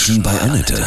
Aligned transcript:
Menschen 0.00 0.22
bei 0.22 0.40
Annette. 0.40 0.82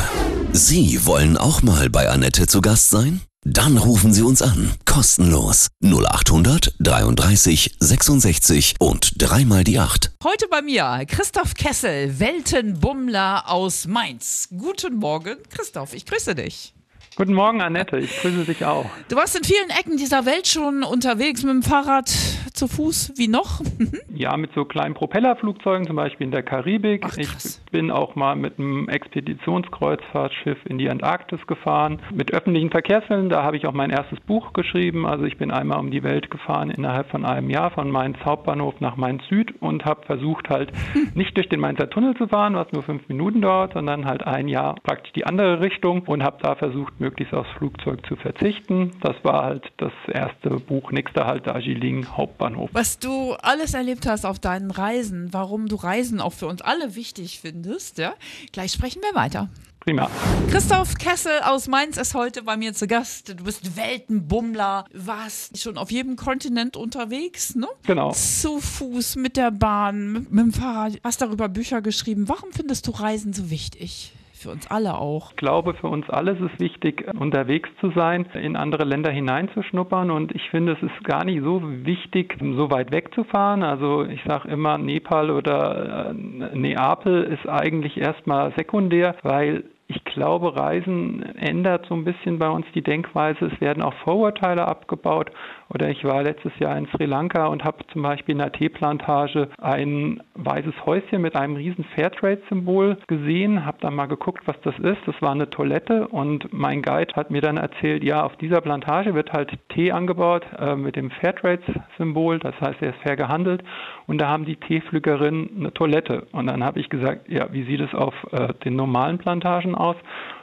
Sie 0.54 1.06
wollen 1.06 1.38
auch 1.38 1.62
mal 1.62 1.88
bei 1.88 2.10
Annette 2.10 2.48
zu 2.48 2.62
Gast 2.62 2.90
sein? 2.90 3.22
Dann 3.44 3.78
rufen 3.78 4.12
Sie 4.12 4.24
uns 4.24 4.42
an. 4.42 4.72
Kostenlos. 4.86 5.68
0800 5.84 6.74
33 6.80 7.76
66 7.80 8.74
und 8.80 9.22
dreimal 9.22 9.64
die 9.64 9.78
8. 9.78 10.14
Heute 10.24 10.48
bei 10.50 10.64
mir 10.64 11.06
Christoph 11.08 11.54
Kessel, 11.54 12.20
Weltenbummler 12.20 13.44
aus 13.52 13.86
Mainz. 13.86 14.50
Guten 14.50 14.96
Morgen, 14.96 15.38
Christoph, 15.52 15.94
ich 15.94 16.08
grüße 16.08 16.34
dich. 16.34 16.74
Guten 17.16 17.36
Morgen, 17.36 17.62
Annette. 17.62 18.00
Ich 18.00 18.20
grüße 18.20 18.46
dich 18.46 18.66
auch. 18.66 18.90
Du 19.10 19.16
warst 19.16 19.38
in 19.38 19.44
vielen 19.44 19.70
Ecken 19.70 19.98
dieser 19.98 20.26
Welt 20.26 20.48
schon 20.48 20.82
unterwegs 20.82 21.44
mit 21.44 21.54
dem 21.54 21.62
Fahrrad, 21.62 22.10
zu 22.54 22.68
Fuß, 22.68 23.14
wie 23.18 23.28
noch? 23.28 23.62
ja, 24.16 24.36
mit 24.38 24.50
so 24.56 24.66
kleinen 24.66 24.96
Propellerflugzeugen, 24.96 25.86
zum 25.86 25.98
Beispiel 25.98 26.26
in 26.26 26.32
der 26.32 26.42
Karibik. 26.42 27.04
Ach, 27.06 27.16
ich 27.18 27.28
krass. 27.28 27.63
Bin 27.74 27.90
auch 27.90 28.16
mal 28.16 28.36
mit 28.36 28.60
einem 28.60 28.88
Expeditionskreuzfahrtschiff 28.88 30.60
in 30.66 30.78
die 30.78 30.92
Antarktis 30.92 31.46
gefahren. 31.48 32.00
Mit 32.14 32.32
öffentlichen 32.32 32.70
Verkehrsmitteln, 32.70 33.30
da 33.30 33.44
habe 33.44 33.58
ich 33.58 33.66
auch 33.66 33.74
mein 33.74 33.90
erstes 33.90 34.20
Buch 34.20 34.54
geschrieben. 34.54 35.08
Also 35.08 35.26
ich 35.26 35.38
bin 35.38 35.50
einmal 35.50 35.80
um 35.80 35.90
die 35.90 36.04
Welt 36.04 36.30
gefahren 36.30 36.70
innerhalb 36.70 37.10
von 37.10 37.26
einem 37.26 37.50
Jahr 37.50 37.72
von 37.72 37.90
Mainz 37.90 38.18
Hauptbahnhof 38.24 38.80
nach 38.80 38.96
Mainz 38.96 39.24
Süd 39.28 39.60
und 39.60 39.86
habe 39.86 40.06
versucht 40.06 40.50
halt 40.50 40.72
nicht 41.16 41.36
durch 41.36 41.50
den 41.50 41.60
Mainzer 41.60 41.90
Tunnel 41.90 42.16
zu 42.16 42.28
fahren, 42.28 42.54
was 42.54 42.72
nur 42.72 42.84
fünf 42.84 43.10
Minuten 43.10 43.42
dauert, 43.42 43.74
sondern 43.74 44.06
halt 44.06 44.24
ein 44.24 44.48
Jahr 44.48 44.76
praktisch 44.84 45.12
die 45.14 45.26
andere 45.26 45.60
Richtung 45.60 46.04
und 46.04 46.24
habe 46.24 46.38
da 46.44 46.54
versucht, 46.54 47.00
möglichst 47.00 47.34
aufs 47.34 47.50
Flugzeug 47.58 48.06
zu 48.06 48.16
verzichten. 48.16 48.92
Das 49.02 49.16
war 49.24 49.46
halt 49.46 49.72
das 49.78 49.94
erste 50.08 50.52
Buch, 50.60 50.92
nächster 50.92 51.26
Halt 51.26 51.48
Darjeeling 51.48 52.06
Hauptbahnhof. 52.16 52.70
Was 52.72 53.00
du 53.00 53.34
alles 53.42 53.74
erlebt 53.74 54.06
hast 54.06 54.26
auf 54.26 54.38
deinen 54.38 54.70
Reisen, 54.70 55.30
warum 55.32 55.66
du 55.66 55.76
Reisen 55.76 56.22
auch 56.22 56.34
für 56.34 56.46
uns 56.46 56.62
alle 56.62 56.96
wichtig 56.96 57.40
findest, 57.40 57.63
ja? 57.98 58.16
Gleich 58.52 58.72
sprechen 58.72 59.02
wir 59.02 59.16
weiter. 59.16 59.50
Prima. 59.80 60.10
Christoph 60.50 60.96
Kessel 60.96 61.42
aus 61.44 61.68
Mainz 61.68 61.98
ist 61.98 62.14
heute 62.14 62.44
bei 62.44 62.56
mir 62.56 62.74
zu 62.74 62.88
Gast. 62.88 63.38
Du 63.38 63.44
bist 63.44 63.76
Weltenbummler, 63.76 64.86
warst 64.94 65.60
schon 65.60 65.78
auf 65.78 65.92
jedem 65.92 66.16
Kontinent 66.16 66.78
unterwegs, 66.78 67.56
ne? 67.56 67.68
Genau. 67.86 68.14
Zu 68.14 68.62
Fuß, 68.62 69.18
mit 69.18 69.36
der 69.36 69.52
Bahn, 69.52 70.14
mit, 70.14 70.32
mit 70.32 70.46
dem 70.46 70.54
Fahrrad, 70.54 71.02
hast 71.04 71.22
darüber 71.22 71.50
Bücher 71.50 71.82
geschrieben. 71.82 72.30
Warum 72.30 72.54
findest 72.54 72.88
du 72.88 72.92
Reisen 72.92 73.34
so 73.34 73.50
wichtig? 73.50 74.14
Für 74.44 74.52
uns 74.52 74.70
alle 74.70 74.98
auch. 74.98 75.32
Ich 75.32 75.38
glaube, 75.38 75.74
für 75.74 75.88
uns 75.88 76.10
alle 76.10 76.32
ist 76.32 76.42
es 76.42 76.60
wichtig, 76.60 77.06
unterwegs 77.18 77.70
zu 77.80 77.92
sein, 77.92 78.26
in 78.34 78.56
andere 78.56 78.84
Länder 78.84 79.10
hineinzuschnuppern. 79.10 80.12
Und 80.12 80.34
ich 80.36 80.50
finde, 80.50 80.74
es 80.74 80.84
ist 80.84 81.04
gar 81.04 81.24
nicht 81.26 81.42
so 81.42 81.62
wichtig, 81.64 82.38
so 82.42 82.70
weit 82.70 82.92
wegzufahren. 82.92 83.64
Also 83.64 84.04
ich 84.04 84.22
sage 84.28 84.50
immer, 84.50 84.78
Nepal 84.78 85.32
oder 85.32 86.12
äh, 86.12 86.14
Neapel 86.58 87.24
ist 87.24 87.48
eigentlich 87.48 87.98
erstmal 87.98 88.54
sekundär, 88.56 89.16
weil 89.24 89.64
ich 89.88 90.04
glaube, 90.06 90.56
Reisen 90.56 91.22
ändert 91.36 91.86
so 91.88 91.94
ein 91.94 92.06
bisschen 92.06 92.40
bei 92.40 92.50
uns 92.50 92.66
die 92.74 92.82
Denkweise. 92.82 93.46
Es 93.46 93.62
werden 93.62 93.84
auch 93.84 93.94
Vorurteile 94.04 94.68
abgebaut. 94.68 95.32
Oder 95.74 95.90
ich 95.90 96.04
war 96.04 96.24
letztes 96.24 96.52
Jahr 96.60 96.78
in 96.78 96.88
Sri 96.88 97.06
Lanka 97.06 97.48
und 97.48 97.64
habe 97.64 97.86
zum 97.92 98.04
Beispiel 98.04 98.36
in 98.36 98.42
einer 98.42 98.52
Teeplantage 98.52 99.50
ein 99.60 100.22
weißes 100.36 100.86
Häuschen 100.86 101.22
mit 101.22 101.36
einem 101.36 101.56
riesen 101.56 101.84
Fairtrade-Symbol 101.96 102.98
gesehen, 103.08 103.66
habe 103.66 103.78
dann 103.82 103.96
mal 103.96 104.06
geguckt, 104.06 104.44
was 104.46 104.60
das 104.62 104.78
ist. 104.80 105.00
Das 105.06 105.20
war 105.22 105.32
eine 105.32 105.50
Toilette 105.50 106.08
und 106.08 106.52
mein 106.54 106.82
Guide 106.82 107.14
hat 107.16 107.32
mir 107.32 107.42
dann 107.42 107.58
erzählt, 107.58 108.04
ja, 108.04 108.24
auf 108.24 108.36
dieser 108.38 108.62
Plantage 108.62 109.16
wird 109.16 109.34
halt 109.34 109.58
Tee 109.70 109.92
angebaut 109.92 110.46
äh, 110.60 110.76
mit 110.76 110.96
dem 110.96 111.10
Fairtrade-Symbol. 111.10 112.40
Das 112.40 112.60
heißt, 112.62 112.82
er 112.82 112.90
ist 112.90 113.02
fair 113.02 113.16
gehandelt. 113.16 113.64
Und 114.08 114.20
da 114.20 114.28
haben 114.28 114.46
die 114.46 114.58
Teepflückerinnen 114.58 115.50
eine 115.58 115.74
Toilette. 115.74 116.28
Und 116.32 116.48
dann 116.48 116.64
habe 116.64 116.80
ich 116.80 116.90
gesagt, 116.90 117.30
ja, 117.30 117.52
wie 117.52 117.64
sieht 117.64 117.82
es 117.82 117.94
auf 117.94 118.14
äh, 118.32 118.54
den 118.66 118.76
normalen 118.76 119.18
Plantagen 119.18 119.76
aus? 119.76 119.96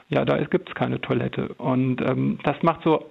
Ja, 0.08 0.24
da 0.24 0.38
gibt 0.38 0.68
es 0.68 0.74
keine 0.74 1.00
Toilette. 1.00 1.54
Und 1.54 2.00
ähm, 2.00 2.38
das 2.42 2.60
macht 2.62 2.82
so 2.82 3.04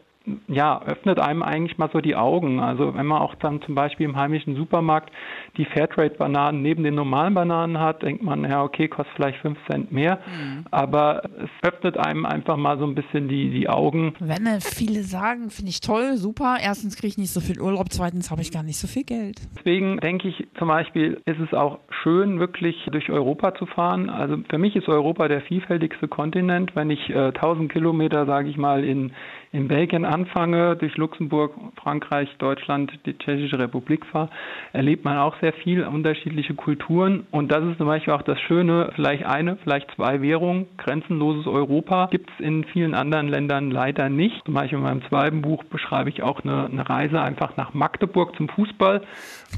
ja, 0.47 0.81
öffnet 0.83 1.19
einem 1.19 1.43
eigentlich 1.43 1.77
mal 1.77 1.89
so 1.91 2.01
die 2.01 2.15
Augen. 2.15 2.59
Also 2.59 2.95
wenn 2.95 3.05
man 3.05 3.21
auch 3.21 3.35
dann 3.35 3.61
zum 3.61 3.75
Beispiel 3.75 4.05
im 4.05 4.15
heimischen 4.15 4.55
Supermarkt 4.55 5.11
die 5.57 5.65
Fairtrade-Bananen 5.65 6.61
neben 6.61 6.83
den 6.83 6.95
normalen 6.95 7.33
Bananen 7.33 7.79
hat, 7.79 8.01
denkt 8.03 8.23
man, 8.23 8.43
ja, 8.43 8.63
okay, 8.63 8.87
kostet 8.87 9.15
vielleicht 9.15 9.39
5 9.39 9.57
Cent 9.69 9.91
mehr. 9.91 10.19
Mhm. 10.25 10.65
Aber 10.71 11.23
es 11.37 11.49
öffnet 11.67 11.97
einem 11.97 12.25
einfach 12.25 12.57
mal 12.57 12.77
so 12.77 12.85
ein 12.85 12.95
bisschen 12.95 13.27
die, 13.27 13.49
die 13.51 13.69
Augen. 13.69 14.13
Wenn 14.19 14.45
äh, 14.45 14.59
viele 14.61 15.03
sagen, 15.03 15.49
finde 15.49 15.69
ich 15.69 15.81
toll, 15.81 16.17
super. 16.17 16.57
Erstens 16.61 16.95
kriege 16.95 17.07
ich 17.07 17.17
nicht 17.17 17.31
so 17.31 17.39
viel 17.39 17.59
Urlaub, 17.59 17.87
zweitens 17.89 18.31
habe 18.31 18.41
ich 18.41 18.51
gar 18.51 18.63
nicht 18.63 18.77
so 18.77 18.87
viel 18.87 19.03
Geld. 19.03 19.39
Deswegen 19.57 19.97
denke 19.97 20.27
ich 20.29 20.47
zum 20.57 20.67
Beispiel, 20.67 21.21
ist 21.25 21.39
es 21.39 21.53
auch 21.53 21.79
schön, 22.03 22.39
wirklich 22.39 22.75
durch 22.91 23.09
Europa 23.09 23.55
zu 23.55 23.65
fahren. 23.65 24.09
Also 24.09 24.37
für 24.49 24.57
mich 24.57 24.75
ist 24.75 24.87
Europa 24.87 25.27
der 25.27 25.41
vielfältigste 25.41 26.07
Kontinent. 26.07 26.75
Wenn 26.75 26.89
ich 26.89 27.09
äh, 27.09 27.27
1000 27.29 27.71
Kilometer, 27.71 28.25
sage 28.25 28.49
ich 28.49 28.57
mal, 28.57 28.83
in, 28.83 29.11
in 29.51 29.67
Belgien 29.67 30.05
anfange, 30.05 30.75
durch 30.75 30.95
Luxemburg, 30.97 31.53
Frankreich, 31.81 32.29
Deutschland, 32.37 32.91
die 33.05 33.17
Tschechische 33.17 33.57
Republik 33.57 34.05
fahre, 34.05 34.29
erlebt 34.73 35.05
man 35.05 35.17
auch 35.17 35.35
sehr 35.41 35.53
viel 35.53 35.83
unterschiedliche 35.83 36.53
Kulturen. 36.53 37.25
Und 37.31 37.51
das 37.51 37.63
ist 37.63 37.77
zum 37.77 37.87
Beispiel 37.87 38.13
auch 38.13 38.21
das 38.21 38.39
Schöne, 38.41 38.91
vielleicht 38.95 39.25
eine, 39.25 39.57
vielleicht 39.57 39.89
zwei 39.95 40.21
Währungen, 40.21 40.67
grenzenloses 40.77 41.47
Europa 41.47 42.09
gibt 42.11 42.29
es 42.29 42.45
in 42.45 42.63
vielen 42.65 42.93
anderen 42.93 43.27
Ländern 43.27 43.71
leider 43.71 44.09
nicht. 44.09 44.45
Zum 44.45 44.53
Beispiel 44.53 44.77
in 44.77 44.83
meinem 44.83 45.03
zweiten 45.07 45.41
Buch 45.41 45.63
beschreibe 45.63 46.09
ich 46.09 46.21
auch 46.21 46.43
eine, 46.43 46.65
eine 46.65 46.87
Reise 46.87 47.19
einfach 47.19 47.57
nach 47.57 47.73
Magdeburg 47.73 48.35
zum 48.35 48.49
Fußball, 48.49 49.01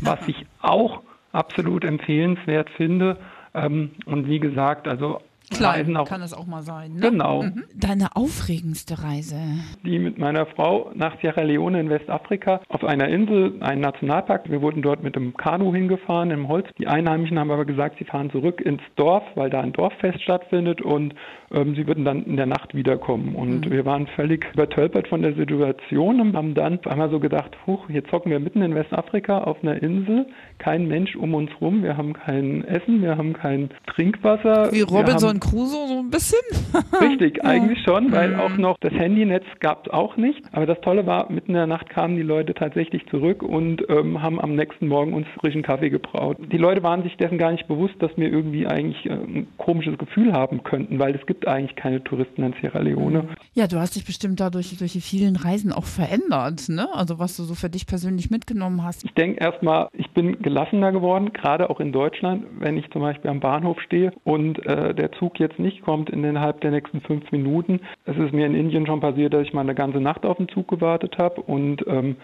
was 0.01 0.25
ich 0.27 0.45
auch 0.61 1.01
absolut 1.33 1.83
empfehlenswert 1.83 2.69
finde. 2.71 3.17
Ähm, 3.53 3.91
und 4.05 4.27
wie 4.27 4.39
gesagt, 4.39 4.87
also 4.87 5.19
Klar, 5.51 5.75
Reisen 5.75 5.97
auch. 5.97 6.07
kann 6.07 6.21
es 6.21 6.33
auch 6.33 6.47
mal 6.47 6.63
sein. 6.63 6.93
Ne? 6.93 7.11
Genau. 7.11 7.43
Mhm. 7.43 7.63
Deine 7.75 8.15
aufregendste 8.15 9.03
Reise? 9.03 9.35
Die 9.83 9.99
mit 9.99 10.17
meiner 10.17 10.45
Frau 10.45 10.91
nach 10.95 11.19
Sierra 11.21 11.41
Leone 11.41 11.79
in 11.79 11.89
Westafrika 11.89 12.61
auf 12.69 12.83
einer 12.83 13.07
Insel, 13.07 13.55
einen 13.61 13.81
Nationalpark. 13.81 14.49
Wir 14.49 14.61
wurden 14.61 14.81
dort 14.81 15.03
mit 15.03 15.15
dem 15.15 15.35
Kanu 15.35 15.73
hingefahren 15.73 16.31
im 16.31 16.47
Holz. 16.47 16.67
Die 16.77 16.87
Einheimischen 16.87 17.37
haben 17.37 17.51
aber 17.51 17.65
gesagt, 17.65 17.97
sie 17.99 18.05
fahren 18.05 18.31
zurück 18.31 18.61
ins 18.61 18.81
Dorf, 18.95 19.23
weil 19.35 19.49
da 19.49 19.61
ein 19.61 19.73
Dorffest 19.73 20.21
stattfindet 20.21 20.81
und 20.81 21.13
ähm, 21.51 21.75
sie 21.75 21.85
würden 21.87 22.05
dann 22.05 22.23
in 22.23 22.37
der 22.37 22.45
Nacht 22.45 22.73
wiederkommen. 22.73 23.35
Und 23.35 23.65
mhm. 23.65 23.71
wir 23.71 23.85
waren 23.85 24.07
völlig 24.07 24.47
übertölpert 24.53 25.07
von 25.07 25.21
der 25.21 25.33
Situation 25.33 26.21
und 26.21 26.35
haben 26.35 26.53
dann 26.53 26.79
einmal 26.85 27.09
so 27.09 27.19
gedacht, 27.19 27.51
huch, 27.67 27.87
hier 27.87 28.05
zocken 28.05 28.31
wir 28.31 28.39
mitten 28.39 28.61
in 28.61 28.73
Westafrika 28.73 29.39
auf 29.39 29.61
einer 29.61 29.81
Insel, 29.81 30.27
kein 30.57 30.87
Mensch 30.87 31.15
um 31.15 31.33
uns 31.33 31.51
rum, 31.59 31.83
wir 31.83 31.97
haben 31.97 32.13
kein 32.13 32.63
Essen, 32.63 33.01
wir 33.01 33.17
haben 33.17 33.33
kein 33.33 33.69
Trinkwasser. 33.87 34.71
Wie 34.71 34.81
Robinson 34.81 35.39
Crusoe 35.41 35.87
so 35.87 35.99
ein 35.99 36.09
bisschen? 36.09 36.39
Richtig, 37.01 37.37
Ja. 37.37 37.43
eigentlich 37.49 37.79
schon, 37.83 38.11
weil 38.11 38.29
Mhm. 38.31 38.39
auch 38.39 38.57
noch 38.57 38.77
das 38.79 38.93
Handynetz 38.93 39.43
gab 39.59 39.87
es 39.87 39.91
auch 39.93 40.15
nicht. 40.15 40.41
Aber 40.53 40.65
das 40.65 40.79
Tolle 40.81 41.05
war, 41.05 41.29
mitten 41.31 41.49
in 41.51 41.55
der 41.55 41.67
Nacht 41.67 41.89
kamen 41.89 42.15
die 42.15 42.21
Leute 42.21 42.53
tatsächlich 42.53 43.05
zurück 43.07 43.43
und 43.43 43.83
ähm, 43.89 44.21
haben 44.21 44.39
am 44.39 44.55
nächsten 44.55 44.87
Morgen 44.87 45.13
uns 45.13 45.27
frischen 45.39 45.63
Kaffee 45.63 45.89
gebraut. 45.89 46.37
Die 46.51 46.57
Leute 46.57 46.83
waren 46.83 47.03
sich 47.03 47.17
dessen 47.17 47.37
gar 47.37 47.51
nicht 47.51 47.67
bewusst, 47.67 47.95
dass 47.99 48.11
wir 48.15 48.31
irgendwie 48.31 48.67
eigentlich 48.67 49.05
äh, 49.05 49.09
ein 49.13 49.47
komisches 49.57 49.97
Gefühl 49.97 50.31
haben 50.33 50.63
könnten, 50.63 50.99
weil 50.99 51.15
es 51.15 51.25
gibt 51.25 51.47
eigentlich 51.47 51.75
keine 51.75 52.03
Touristen 52.03 52.43
in 52.43 52.53
Sierra 52.61 52.79
Leone. 52.79 53.27
Ja, 53.53 53.67
du 53.67 53.77
hast 53.79 53.95
dich 53.95 54.05
bestimmt 54.05 54.39
dadurch 54.39 54.77
durch 54.77 54.93
die 54.93 55.01
vielen 55.01 55.35
Reisen 55.35 55.73
auch 55.73 55.85
verändert, 55.85 56.69
ne? 56.69 56.87
Also 56.93 57.19
was 57.19 57.35
du 57.35 57.43
so 57.43 57.55
für 57.55 57.69
dich 57.69 57.87
persönlich 57.87 58.29
mitgenommen 58.29 58.83
hast. 58.83 59.03
Ich 59.03 59.13
denke 59.13 59.43
erstmal, 59.43 59.87
ich 59.93 60.09
bin 60.11 60.41
gelassener 60.41 60.91
geworden, 60.91 61.33
gerade 61.33 61.69
auch 61.69 61.79
in 61.79 61.91
Deutschland, 61.91 62.45
wenn 62.59 62.77
ich 62.77 62.89
zum 62.91 63.01
Beispiel 63.01 63.29
am 63.31 63.39
Bahnhof 63.39 63.79
stehe 63.81 64.11
und 64.23 64.63
äh, 64.65 64.93
der 64.93 65.11
Zug 65.13 65.30
jetzt 65.39 65.59
nicht 65.59 65.81
kommt 65.83 66.09
innerhalb 66.09 66.61
der 66.61 66.71
nächsten 66.71 67.01
fünf 67.01 67.31
Minuten. 67.31 67.81
Es 68.05 68.17
ist 68.17 68.33
mir 68.33 68.45
in 68.45 68.55
Indien 68.55 68.85
schon 68.85 68.99
passiert, 68.99 69.33
dass 69.33 69.43
ich 69.43 69.53
mal 69.53 69.61
eine 69.61 69.75
ganze 69.75 69.99
Nacht 69.99 70.25
auf 70.25 70.37
den 70.37 70.49
Zug 70.49 70.67
gewartet 70.67 71.17
habe 71.17 71.41
und 71.41 71.85
ähm, 71.87 72.17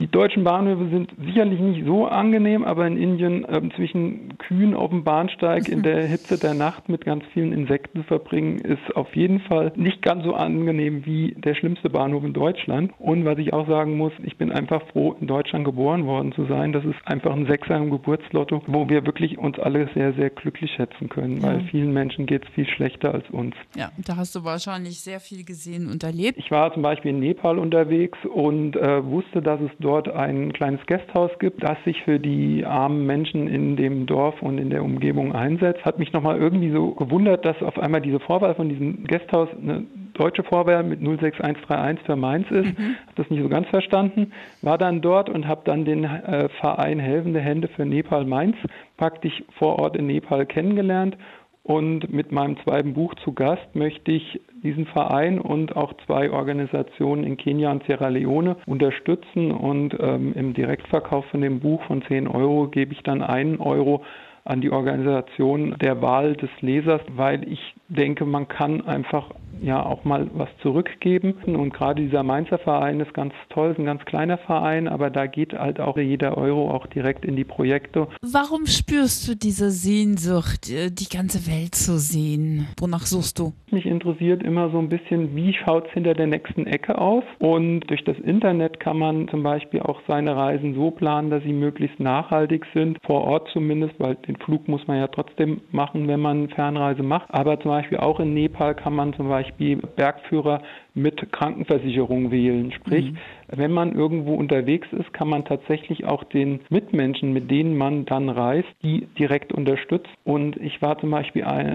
die 0.00 0.08
deutschen 0.08 0.42
Bahnhöfe 0.42 0.88
sind 0.90 1.12
sicherlich 1.24 1.60
nicht 1.60 1.86
so 1.86 2.06
angenehm, 2.06 2.64
aber 2.64 2.84
in 2.86 2.96
Indien 2.96 3.46
ähm, 3.48 3.70
zwischen 3.76 4.36
Kühen 4.38 4.74
auf 4.74 4.90
dem 4.90 5.04
Bahnsteig 5.04 5.68
in 5.68 5.82
der 5.84 6.06
Hitze 6.08 6.36
der 6.36 6.54
Nacht 6.54 6.88
mit 6.88 7.04
ganz 7.04 7.22
vielen 7.32 7.52
Insekten 7.52 8.00
zu 8.00 8.04
verbringen, 8.04 8.58
ist 8.58 8.96
auf 8.96 9.14
jeden 9.14 9.38
Fall 9.40 9.72
nicht 9.76 10.02
ganz 10.02 10.24
so 10.24 10.34
angenehm 10.34 11.06
wie 11.06 11.34
der 11.38 11.54
schlimmste 11.54 11.90
Bahnhof 11.90 12.24
in 12.24 12.32
Deutschland. 12.32 12.92
Und 12.98 13.24
was 13.24 13.38
ich 13.38 13.52
auch 13.52 13.68
sagen 13.68 13.96
muss, 13.96 14.12
ich 14.24 14.36
bin 14.36 14.50
einfach 14.50 14.82
froh, 14.88 15.14
in 15.20 15.28
Deutschland 15.28 15.64
geboren 15.64 16.06
worden 16.06 16.32
zu 16.32 16.44
sein. 16.46 16.72
Das 16.72 16.84
ist 16.84 16.96
einfach 17.04 17.32
ein 17.32 17.46
Sechser 17.46 17.76
im 17.76 17.90
Geburtslotto, 17.90 18.62
wo 18.66 18.88
wir 18.88 19.06
wirklich 19.06 19.38
uns 19.38 19.60
alle 19.60 19.88
sehr, 19.94 20.12
sehr 20.14 20.30
glücklich 20.30 20.72
schätzen 20.72 21.08
können, 21.08 21.40
weil 21.40 21.58
Ja. 21.60 21.64
vielen 21.70 21.92
Menschen 21.92 22.26
geht 22.26 22.44
es 22.44 22.50
viel 22.54 22.66
schlechter 22.66 23.14
als 23.14 23.30
uns. 23.30 23.54
Ja, 23.76 23.90
da 24.04 24.16
hast 24.16 24.34
du 24.34 24.42
wahrscheinlich 24.44 24.98
sehr 25.00 25.20
viel 25.20 25.44
gesehen 25.44 25.88
und 25.88 26.02
erlebt. 26.02 26.36
Ich 26.38 26.50
war 26.50 26.72
zum 26.74 26.82
Beispiel 26.82 27.12
in 27.12 27.20
Nepal 27.20 27.60
unterwegs 27.60 28.18
und 28.24 28.74
äh, 28.74 29.04
wusste, 29.04 29.40
dass 29.40 29.60
es 29.60 29.70
dort 29.84 30.08
ein 30.08 30.52
kleines 30.52 30.84
Gasthaus 30.86 31.30
gibt, 31.38 31.62
das 31.62 31.76
sich 31.84 32.02
für 32.02 32.18
die 32.18 32.64
armen 32.64 33.06
Menschen 33.06 33.46
in 33.46 33.76
dem 33.76 34.06
Dorf 34.06 34.40
und 34.40 34.58
in 34.58 34.70
der 34.70 34.82
Umgebung 34.82 35.34
einsetzt. 35.34 35.84
Hat 35.84 35.98
mich 35.98 36.12
nochmal 36.12 36.38
irgendwie 36.38 36.70
so 36.70 36.92
gewundert, 36.92 37.44
dass 37.44 37.62
auf 37.62 37.78
einmal 37.78 38.00
diese 38.00 38.18
Vorwahl 38.18 38.54
von 38.54 38.68
diesem 38.70 39.04
Gasthaus 39.04 39.48
eine 39.60 39.84
deutsche 40.14 40.42
Vorwahl 40.42 40.82
mit 40.84 41.00
06131 41.00 42.06
für 42.06 42.16
Mainz 42.16 42.50
ist. 42.50 42.68
Habe 42.68 43.14
das 43.16 43.30
nicht 43.30 43.42
so 43.42 43.48
ganz 43.48 43.68
verstanden. 43.68 44.32
War 44.62 44.78
dann 44.78 45.02
dort 45.02 45.28
und 45.28 45.46
habe 45.46 45.62
dann 45.64 45.84
den 45.84 46.04
äh, 46.04 46.48
Verein 46.60 46.98
Helfende 46.98 47.40
Hände 47.40 47.68
für 47.68 47.84
Nepal 47.84 48.24
Mainz 48.24 48.56
praktisch 48.96 49.44
vor 49.58 49.78
Ort 49.78 49.96
in 49.96 50.06
Nepal 50.06 50.46
kennengelernt 50.46 51.16
Und 51.64 52.12
mit 52.12 52.30
meinem 52.30 52.58
zweiten 52.62 52.92
Buch 52.92 53.14
zu 53.24 53.32
Gast 53.32 53.74
möchte 53.74 54.12
ich 54.12 54.38
diesen 54.62 54.84
Verein 54.84 55.38
und 55.40 55.74
auch 55.76 55.94
zwei 56.04 56.30
Organisationen 56.30 57.24
in 57.24 57.38
Kenia 57.38 57.70
und 57.72 57.84
Sierra 57.84 58.08
Leone 58.08 58.56
unterstützen. 58.66 59.50
Und 59.50 59.96
ähm, 59.98 60.34
im 60.34 60.52
Direktverkauf 60.52 61.24
von 61.26 61.40
dem 61.40 61.60
Buch 61.60 61.82
von 61.84 62.02
10 62.02 62.28
Euro 62.28 62.68
gebe 62.68 62.92
ich 62.92 63.02
dann 63.02 63.22
einen 63.22 63.60
Euro 63.60 64.04
an 64.44 64.60
die 64.60 64.70
Organisation 64.70 65.74
der 65.80 66.02
Wahl 66.02 66.36
des 66.36 66.50
Lesers, 66.60 67.00
weil 67.16 67.50
ich 67.50 67.74
denke, 67.88 68.26
man 68.26 68.46
kann 68.46 68.86
einfach 68.86 69.30
ja 69.64 69.84
auch 69.84 70.04
mal 70.04 70.30
was 70.34 70.48
zurückgeben. 70.62 71.34
Und 71.46 71.72
gerade 71.72 72.02
dieser 72.02 72.22
Mainzer 72.22 72.58
Verein 72.58 73.00
ist 73.00 73.14
ganz 73.14 73.32
toll, 73.50 73.72
ist 73.72 73.78
ein 73.78 73.84
ganz 73.84 74.04
kleiner 74.04 74.38
Verein, 74.38 74.88
aber 74.88 75.10
da 75.10 75.26
geht 75.26 75.52
halt 75.52 75.80
auch 75.80 75.96
jeder 75.96 76.36
Euro 76.36 76.70
auch 76.70 76.86
direkt 76.86 77.24
in 77.24 77.36
die 77.36 77.44
Projekte. 77.44 78.08
Warum 78.22 78.66
spürst 78.66 79.28
du 79.28 79.36
diese 79.36 79.70
Sehnsucht, 79.70 80.70
äh, 80.70 80.90
die 80.90 81.08
ganze 81.08 81.46
Welt 81.46 81.74
zu 81.74 81.98
sehen? 81.98 82.68
Wonach 82.78 83.06
suchst 83.06 83.38
du? 83.38 83.52
Mich 83.70 83.86
interessiert 83.86 84.42
immer 84.42 84.70
so 84.70 84.78
ein 84.78 84.88
bisschen, 84.88 85.34
wie 85.34 85.52
schaut 85.52 85.86
es 85.86 85.92
hinter 85.92 86.14
der 86.14 86.26
nächsten 86.26 86.66
Ecke 86.66 86.98
aus? 86.98 87.24
Und 87.38 87.80
durch 87.88 88.04
das 88.04 88.18
Internet 88.18 88.80
kann 88.80 88.98
man 88.98 89.28
zum 89.28 89.42
Beispiel 89.42 89.80
auch 89.80 90.00
seine 90.06 90.36
Reisen 90.36 90.74
so 90.74 90.90
planen, 90.90 91.30
dass 91.30 91.42
sie 91.42 91.52
möglichst 91.52 91.98
nachhaltig 92.00 92.66
sind, 92.74 92.98
vor 93.04 93.22
Ort 93.22 93.48
zumindest, 93.52 93.94
weil 93.98 94.14
den 94.16 94.36
Flug 94.36 94.68
muss 94.68 94.86
man 94.86 94.98
ja 94.98 95.08
trotzdem 95.08 95.60
machen, 95.70 96.06
wenn 96.08 96.20
man 96.20 96.48
Fernreise 96.50 97.02
macht. 97.02 97.32
Aber 97.32 97.58
zum 97.60 97.70
Beispiel 97.70 97.98
auch 97.98 98.20
in 98.20 98.34
Nepal 98.34 98.74
kann 98.74 98.94
man 98.94 99.14
zum 99.14 99.28
Beispiel 99.28 99.53
Bergführer 99.58 100.62
mit 100.94 101.32
Krankenversicherung 101.32 102.30
wählen. 102.30 102.70
Sprich, 102.72 103.10
mhm. 103.10 103.16
wenn 103.48 103.72
man 103.72 103.94
irgendwo 103.94 104.34
unterwegs 104.34 104.86
ist, 104.92 105.12
kann 105.12 105.28
man 105.28 105.44
tatsächlich 105.44 106.04
auch 106.04 106.22
den 106.24 106.60
Mitmenschen, 106.70 107.32
mit 107.32 107.50
denen 107.50 107.76
man 107.76 108.04
dann 108.06 108.28
reist, 108.28 108.68
die 108.82 109.08
direkt 109.18 109.52
unterstützen. 109.52 110.08
Und 110.24 110.56
ich 110.56 110.80
war 110.80 110.98
zum 110.98 111.10
Beispiel 111.10 111.44
ein, 111.44 111.66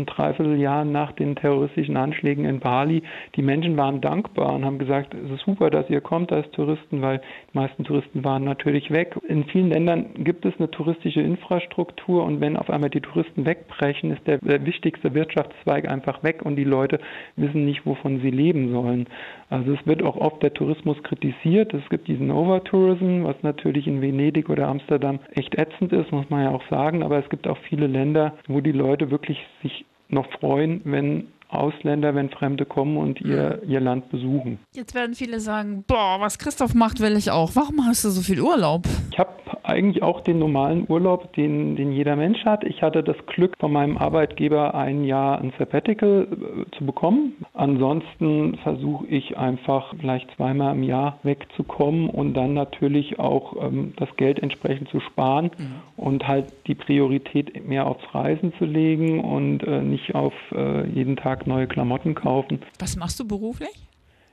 ein 0.00 0.06
Dreivierteljahr 0.06 0.84
nach 0.84 1.12
den 1.12 1.34
terroristischen 1.34 1.96
Anschlägen 1.96 2.44
in 2.44 2.60
Bali. 2.60 3.02
Die 3.34 3.42
Menschen 3.42 3.76
waren 3.76 4.00
dankbar 4.00 4.54
und 4.54 4.64
haben 4.64 4.78
gesagt, 4.78 5.14
es 5.14 5.30
ist 5.30 5.44
super, 5.44 5.70
dass 5.70 5.90
ihr 5.90 6.00
kommt 6.00 6.32
als 6.32 6.48
Touristen, 6.52 7.02
weil 7.02 7.18
die 7.52 7.58
meisten 7.58 7.82
Touristen 7.82 8.22
waren 8.22 8.44
natürlich 8.44 8.92
weg. 8.92 9.16
In 9.28 9.44
vielen 9.46 9.70
Ländern 9.70 10.06
gibt 10.18 10.44
es 10.44 10.54
eine 10.58 10.70
touristische 10.70 11.20
Infrastruktur 11.20 12.24
und 12.24 12.40
wenn 12.40 12.56
auf 12.56 12.70
einmal 12.70 12.90
die 12.90 13.00
Touristen 13.00 13.44
wegbrechen, 13.44 14.12
ist 14.12 14.26
der 14.26 14.40
wichtigste 14.64 15.12
Wirtschaftszweig 15.12 15.88
einfach 15.88 16.22
weg 16.22 16.42
und 16.44 16.54
die 16.54 16.64
Leute 16.64 17.00
wissen 17.36 17.64
nicht, 17.64 17.84
wovon 17.84 18.20
sie 18.20 18.30
leben 18.30 18.59
geben 18.60 18.72
sollen. 18.72 19.06
Also 19.48 19.72
es 19.72 19.86
wird 19.86 20.02
auch 20.02 20.16
oft 20.16 20.42
der 20.42 20.54
Tourismus 20.54 21.02
kritisiert. 21.02 21.74
Es 21.74 21.88
gibt 21.90 22.08
diesen 22.08 22.30
Overtourism, 22.30 23.24
was 23.24 23.36
natürlich 23.42 23.86
in 23.86 24.00
Venedig 24.00 24.48
oder 24.48 24.68
Amsterdam 24.68 25.18
echt 25.32 25.56
ätzend 25.56 25.92
ist, 25.92 26.12
muss 26.12 26.28
man 26.30 26.44
ja 26.44 26.50
auch 26.50 26.62
sagen. 26.70 27.02
Aber 27.02 27.18
es 27.18 27.28
gibt 27.28 27.46
auch 27.46 27.58
viele 27.68 27.86
Länder, 27.86 28.34
wo 28.46 28.60
die 28.60 28.72
Leute 28.72 29.10
wirklich 29.10 29.38
sich 29.62 29.84
noch 30.08 30.30
freuen, 30.40 30.80
wenn 30.84 31.28
Ausländer, 31.48 32.14
wenn 32.14 32.30
Fremde 32.30 32.64
kommen 32.64 32.96
und 32.96 33.20
ihr, 33.20 33.60
ihr 33.66 33.80
Land 33.80 34.08
besuchen. 34.10 34.60
Jetzt 34.72 34.94
werden 34.94 35.16
viele 35.16 35.40
sagen, 35.40 35.84
boah, 35.84 36.18
was 36.20 36.38
Christoph 36.38 36.74
macht, 36.74 37.00
will 37.00 37.16
ich 37.16 37.32
auch. 37.32 37.56
Warum 37.56 37.84
hast 37.86 38.04
du 38.04 38.10
so 38.10 38.20
viel 38.20 38.40
Urlaub? 38.40 38.84
Ich 39.10 39.18
habe 39.18 39.32
eigentlich 39.70 40.02
auch 40.02 40.20
den 40.20 40.38
normalen 40.38 40.84
Urlaub, 40.88 41.32
den, 41.34 41.76
den 41.76 41.92
jeder 41.92 42.16
Mensch 42.16 42.44
hat. 42.44 42.64
Ich 42.64 42.82
hatte 42.82 43.02
das 43.02 43.16
Glück, 43.26 43.54
von 43.58 43.72
meinem 43.72 43.96
Arbeitgeber 43.96 44.74
ein 44.74 45.04
Jahr 45.04 45.40
ein 45.40 45.52
Sabbatical 45.58 46.28
äh, 46.30 46.76
zu 46.76 46.84
bekommen. 46.84 47.36
Ansonsten 47.54 48.58
versuche 48.58 49.06
ich 49.06 49.38
einfach 49.38 49.94
vielleicht 49.98 50.30
zweimal 50.36 50.74
im 50.74 50.82
Jahr 50.82 51.18
wegzukommen 51.22 52.10
und 52.10 52.34
dann 52.34 52.54
natürlich 52.54 53.18
auch 53.18 53.56
ähm, 53.62 53.94
das 53.96 54.08
Geld 54.16 54.38
entsprechend 54.40 54.88
zu 54.90 55.00
sparen 55.00 55.50
mhm. 55.56 55.74
und 55.96 56.28
halt 56.28 56.52
die 56.66 56.74
Priorität 56.74 57.66
mehr 57.66 57.86
aufs 57.86 58.04
Reisen 58.14 58.52
zu 58.58 58.66
legen 58.66 59.20
und 59.20 59.62
äh, 59.62 59.82
nicht 59.82 60.14
auf 60.14 60.34
äh, 60.52 60.86
jeden 60.88 61.16
Tag 61.16 61.30
Tag 61.30 61.46
neue 61.46 61.68
Klamotten 61.68 62.14
kaufen. 62.14 62.60
Was 62.80 62.96
machst 62.96 63.20
du 63.20 63.26
beruflich? 63.26 63.89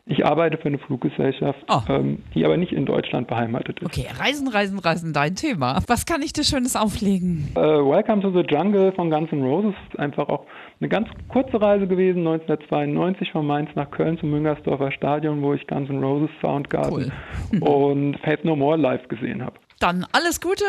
Ich 0.10 0.26
arbeite 0.26 0.58
für 0.58 0.70
eine 0.70 0.78
Fluggesellschaft, 0.78 1.60
oh. 1.70 1.82
ähm, 1.90 2.24
die 2.34 2.46
aber 2.46 2.56
nicht 2.56 2.72
in 2.72 2.86
Deutschland 2.86 3.28
beheimatet 3.28 3.80
ist. 3.80 3.86
Okay, 3.86 4.08
Reisen, 4.18 4.48
Reisen, 4.48 4.80
Reisen, 4.80 5.12
dein 5.12 5.36
Thema. 5.36 5.82
Was 5.88 6.06
kann 6.06 6.22
ich 6.22 6.32
dir 6.32 6.46
Schönes 6.46 6.78
auflegen? 6.78 7.50
Uh, 7.58 7.90
Welcome 7.90 8.22
to 8.22 8.32
the 8.32 8.48
Jungle 8.48 8.94
von 8.94 9.10
Guns 9.10 9.30
N' 9.34 9.44
Roses 9.44 9.76
ist 9.90 10.00
einfach 10.00 10.30
auch 10.30 10.46
eine 10.80 10.88
ganz 10.88 11.10
kurze 11.28 11.62
Reise 11.62 11.88
gewesen, 11.88 12.20
1992 12.20 13.32
von 13.32 13.46
Mainz 13.46 13.70
nach 13.76 13.92
Köln 13.92 14.18
zum 14.18 14.30
Müngersdorfer 14.32 14.92
Stadion, 14.94 15.42
wo 15.42 15.54
ich 15.54 15.68
Guns 15.68 15.90
N' 15.90 16.02
Roses 16.02 16.30
Soundgarden 16.42 17.12
cool. 17.52 17.60
und 17.60 18.18
Faith 18.20 18.46
No 18.46 18.56
More 18.56 18.78
live 18.78 19.06
gesehen 19.10 19.44
habe. 19.44 19.56
Dann 19.80 20.06
alles 20.14 20.40
Gute, 20.40 20.64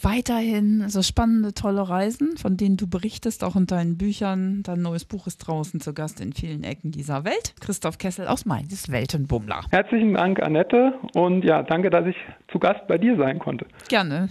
weiterhin 0.00 0.88
so 0.88 1.02
spannende, 1.02 1.54
tolle 1.54 1.88
Reisen, 1.88 2.36
von 2.36 2.56
denen 2.56 2.76
du 2.76 2.86
berichtest, 2.88 3.44
auch 3.44 3.56
in 3.56 3.66
deinen 3.66 3.96
Büchern. 3.96 4.62
Dein 4.62 4.82
neues 4.82 5.04
Buch 5.04 5.26
ist 5.26 5.38
draußen 5.38 5.80
zu 5.80 5.94
Gast 5.94 6.20
in 6.20 6.32
vielen 6.32 6.64
Ecken 6.64 6.90
dieser 6.90 7.24
Welt. 7.24 7.54
Christoph 7.60 7.98
Kessel 7.98 8.26
aus 8.26 8.46
Mainz, 8.46 8.90
Weltenbummler. 8.90 9.62
Herzlichen 9.70 10.14
Dank, 10.14 10.42
Annette. 10.42 10.94
Und 11.14 11.44
ja, 11.44 11.62
danke, 11.62 11.90
dass 11.90 12.06
ich 12.06 12.16
zu 12.50 12.58
Gast 12.58 12.86
bei 12.86 12.98
dir 12.98 13.16
sein 13.16 13.38
konnte. 13.38 13.66
Gerne. 13.88 14.28